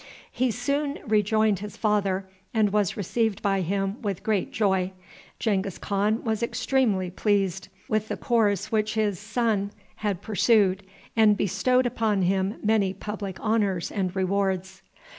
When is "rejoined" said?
1.05-1.59